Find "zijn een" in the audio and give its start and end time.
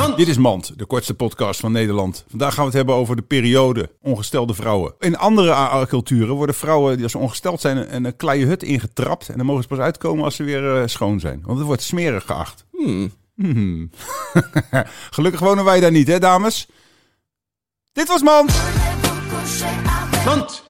7.60-8.04